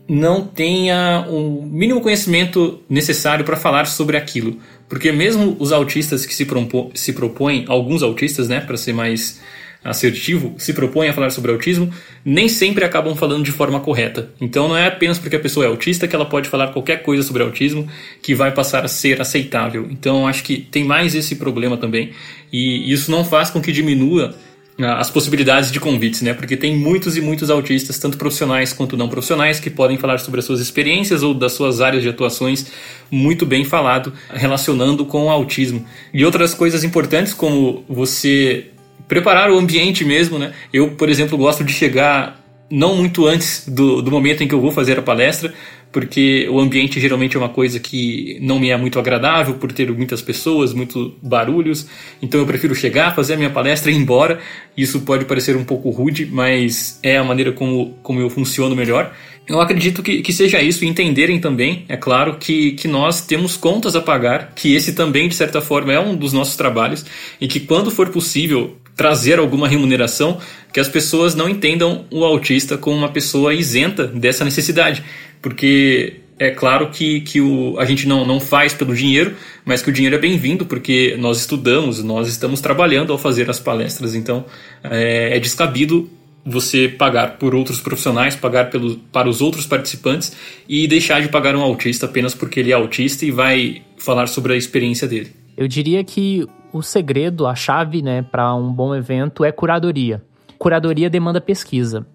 [0.10, 4.58] não tenha o mínimo conhecimento necessário para falar sobre aquilo.
[4.90, 9.40] Porque mesmo os autistas que se, propô se propõem, alguns autistas, né, para ser mais
[9.84, 11.92] assertivo se propõe a falar sobre autismo,
[12.24, 14.32] nem sempre acabam falando de forma correta.
[14.42, 17.24] Então não é apenas porque a pessoa é autista que ela pode falar qualquer coisa
[17.24, 17.88] sobre autismo
[18.22, 19.88] que vai passar a ser aceitável.
[19.90, 22.12] Então acho que tem mais esse problema também
[22.52, 24.36] e isso não faz com que diminua
[24.84, 26.34] as possibilidades de convites, né?
[26.34, 30.40] Porque tem muitos e muitos autistas, tanto profissionais quanto não profissionais, que podem falar sobre
[30.40, 32.66] as suas experiências ou das suas áreas de atuações
[33.10, 35.86] muito bem falado, relacionando com o autismo.
[36.14, 38.68] E outras coisas importantes, como você
[39.08, 40.54] preparar o ambiente mesmo, né?
[40.72, 42.41] Eu, por exemplo, gosto de chegar
[42.72, 45.54] não muito antes do, do momento em que eu vou fazer a palestra,
[45.92, 49.92] porque o ambiente geralmente é uma coisa que não me é muito agradável por ter
[49.92, 51.86] muitas pessoas, muitos barulhos.
[52.22, 54.40] Então eu prefiro chegar, fazer a minha palestra e ir embora.
[54.76, 59.14] Isso pode parecer um pouco rude, mas é a maneira como, como eu funciono melhor.
[59.48, 63.96] Eu acredito que, que seja isso entenderem também, é claro, que, que nós temos contas
[63.96, 67.06] a pagar, que esse também, de certa forma, é um dos nossos trabalhos
[67.40, 70.38] e que quando for possível trazer alguma remuneração,
[70.72, 75.04] que as pessoas não entendam o autista como uma pessoa isenta dessa necessidade.
[75.42, 79.34] Porque é claro que, que o, a gente não, não faz pelo dinheiro,
[79.66, 83.60] mas que o dinheiro é bem-vindo porque nós estudamos, nós estamos trabalhando ao fazer as
[83.60, 84.14] palestras.
[84.14, 84.46] Então
[84.84, 86.08] é, é descabido
[86.46, 90.32] você pagar por outros profissionais, pagar pelo, para os outros participantes
[90.70, 94.54] e deixar de pagar um autista apenas porque ele é autista e vai falar sobre
[94.54, 95.32] a experiência dele.
[95.58, 100.24] Eu diria que o segredo, a chave, né, para um bom evento é curadoria.
[100.58, 102.06] curadoria demanda pesquisa.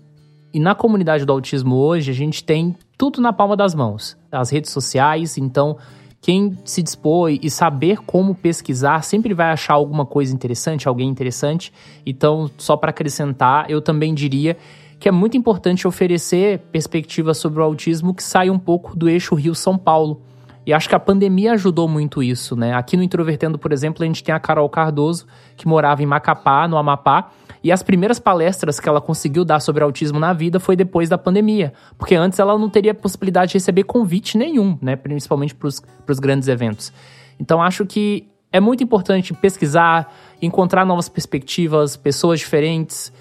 [0.54, 4.16] E na comunidade do autismo hoje, a gente tem tudo na palma das mãos.
[4.30, 5.76] As redes sociais, então
[6.20, 11.72] quem se dispõe e saber como pesquisar sempre vai achar alguma coisa interessante, alguém interessante.
[12.04, 14.56] Então, só para acrescentar, eu também diria
[14.98, 19.34] que é muito importante oferecer perspectivas sobre o autismo que saia um pouco do eixo
[19.34, 20.22] Rio-São Paulo.
[20.66, 22.74] E acho que a pandemia ajudou muito isso, né?
[22.74, 25.24] Aqui no Introvertendo, por exemplo, a gente tem a Carol Cardoso,
[25.56, 27.30] que morava em Macapá, no Amapá,
[27.62, 31.16] e as primeiras palestras que ela conseguiu dar sobre autismo na vida foi depois da
[31.16, 34.96] pandemia, porque antes ela não teria possibilidade de receber convite nenhum, né?
[34.96, 36.92] Principalmente para os grandes eventos.
[37.38, 40.12] Então acho que é muito importante pesquisar,
[40.42, 43.12] encontrar novas perspectivas, pessoas diferentes,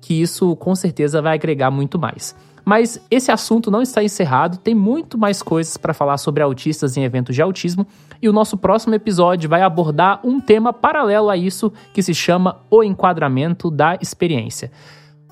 [0.00, 2.34] que isso com certeza vai agregar muito mais.
[2.64, 7.04] Mas esse assunto não está encerrado, tem muito mais coisas para falar sobre autistas em
[7.04, 7.86] eventos de autismo,
[8.22, 12.60] e o nosso próximo episódio vai abordar um tema paralelo a isso que se chama
[12.70, 14.72] o enquadramento da experiência.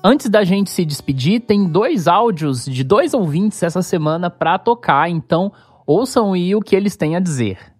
[0.03, 5.09] Antes da gente se despedir, tem dois áudios de dois ouvintes essa semana para tocar,
[5.09, 5.51] então
[5.87, 7.72] ouçam aí o que eles têm a dizer.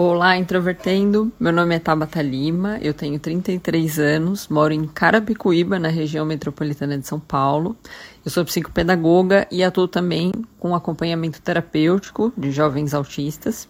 [0.00, 1.32] Olá, introvertendo.
[1.40, 6.96] Meu nome é Tabata Lima, eu tenho 33 anos, moro em Carapicuíba, na região metropolitana
[6.96, 7.76] de São Paulo.
[8.24, 13.68] Eu sou psicopedagoga e atuo também com acompanhamento terapêutico de jovens autistas.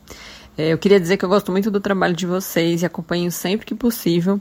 [0.58, 3.64] É, eu queria dizer que eu gosto muito do trabalho de vocês e acompanho sempre
[3.64, 4.38] que possível.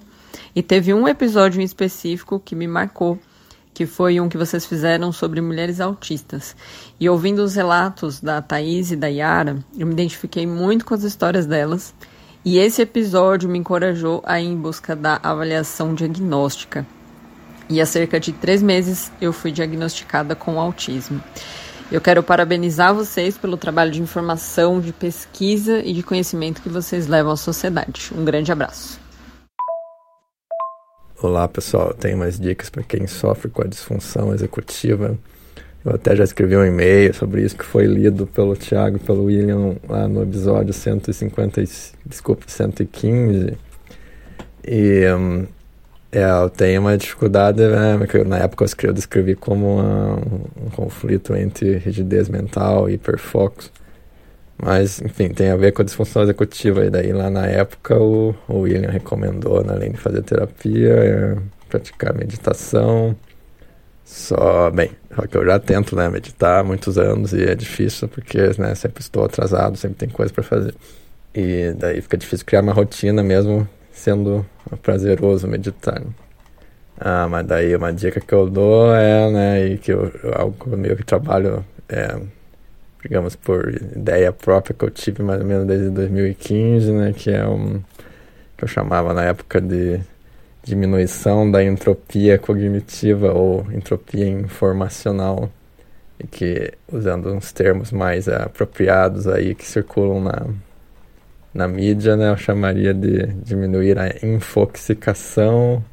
[0.54, 3.18] E teve um episódio em específico que me marcou,
[3.78, 6.56] que foi um que vocês fizeram sobre mulheres autistas.
[7.00, 11.04] E ouvindo os relatos da Thaís e da Yara, eu me identifiquei muito com as
[11.04, 11.94] histórias delas.
[12.44, 16.88] E esse episódio me encorajou a ir em busca da avaliação diagnóstica.
[17.70, 21.22] E há cerca de três meses eu fui diagnosticada com autismo.
[21.92, 27.06] Eu quero parabenizar vocês pelo trabalho de informação, de pesquisa e de conhecimento que vocês
[27.06, 28.12] levam à sociedade.
[28.18, 29.07] Um grande abraço.
[31.20, 35.18] Olá pessoal, tenho mais dicas para quem sofre com a disfunção executiva.
[35.84, 39.24] Eu até já escrevi um e-mail sobre isso que foi lido pelo Thiago e pelo
[39.24, 41.64] William lá no episódio 150,
[42.06, 43.58] desculpa, 115.
[44.64, 45.48] E um,
[46.12, 50.18] é, eu tenho uma dificuldade, né, que na época eu, escrevi, eu descrevi como uma,
[50.68, 53.64] um conflito entre rigidez mental e hiperfoco.
[54.58, 56.86] Mas, enfim, tem a ver com a disfunção executiva.
[56.86, 61.38] E daí, lá na época, o, o William recomendou, né, além de fazer terapia, é,
[61.70, 63.16] praticar meditação.
[64.04, 68.08] Só, bem, só que eu já tento, né, meditar há muitos anos e é difícil
[68.08, 70.74] porque, né, sempre estou atrasado, sempre tem coisa para fazer.
[71.36, 74.46] E daí fica difícil criar uma rotina mesmo sendo
[74.82, 76.02] prazeroso meditar.
[77.00, 80.96] Ah, mas daí uma dica que eu dou é, né, e que eu, algo meio
[80.96, 82.18] que trabalho é,
[83.08, 87.48] digamos, por ideia própria que eu tive mais ou menos desde 2015, né, que é
[87.48, 87.82] um
[88.58, 90.02] que eu chamava na época de
[90.64, 95.50] diminuição da entropia cognitiva ou entropia informacional
[96.20, 100.46] e que usando uns termos mais apropriados aí que circulam na
[101.54, 105.84] na mídia, né, eu chamaria de diminuir a infoxicação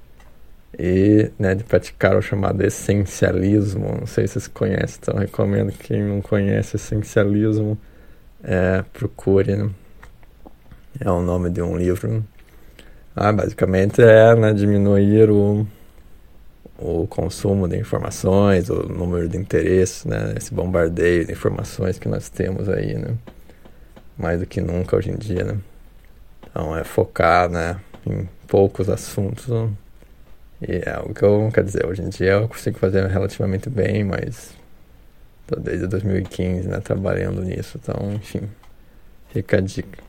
[0.79, 3.97] e né, de praticar o chamado essencialismo.
[4.01, 7.79] Não sei se vocês conhecem, então recomendo que quem não conhece essencialismo
[8.43, 9.57] é, procure.
[9.57, 9.71] Né?
[11.01, 12.25] É o nome de um livro.
[13.17, 15.67] Ah, basicamente é né, diminuir o,
[16.79, 22.29] o consumo de informações, o número de interesses, né, esse bombardeio de informações que nós
[22.29, 23.15] temos aí, né,
[24.19, 25.59] mais do que nunca hoje em dia, né.
[26.51, 29.47] Então é focar, né, em poucos assuntos,
[30.69, 34.05] e é algo que eu, quer dizer, hoje em dia eu consigo fazer relativamente bem,
[34.05, 34.55] mas
[35.47, 37.79] tô desde 2015, né, trabalhando nisso.
[37.83, 38.43] Então, enfim,
[39.29, 40.03] fica a dica.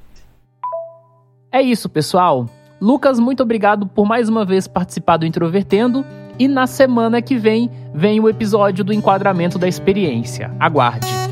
[1.51, 2.49] É isso, pessoal.
[2.81, 6.05] Lucas, muito obrigado por mais uma vez participar do Introvertendo.
[6.37, 10.51] E na semana que vem, vem o episódio do enquadramento da experiência.
[10.59, 11.24] Aguarde!